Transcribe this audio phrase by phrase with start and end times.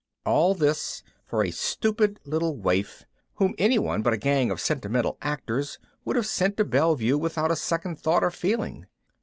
[0.25, 3.05] All this for a stupid little waif,
[3.35, 7.55] whom anyone but a gang of sentimental actors would have sent to Bellevue without a
[7.55, 8.87] second thought or feeling.